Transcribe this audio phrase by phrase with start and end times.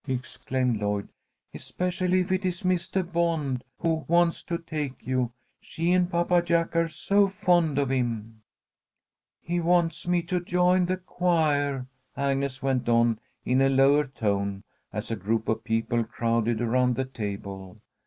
[0.07, 1.07] exclaimed Lloyd.
[1.53, 5.31] "Especially if it is Mistah Bond who wants to take you.
[5.59, 8.41] She and Papa Jack are so fond of him."
[9.39, 11.85] "He wants me to join the choir,"
[12.17, 17.05] Agnes went on, in a lower tone, as a group of people crowded around the
[17.05, 17.77] table.